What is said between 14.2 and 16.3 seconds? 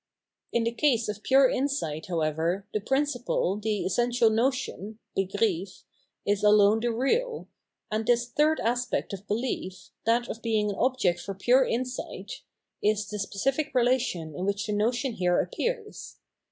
in which the notion here appears.